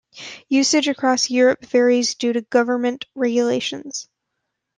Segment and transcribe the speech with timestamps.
[0.49, 4.07] Usage across Europe varies due to government regulations.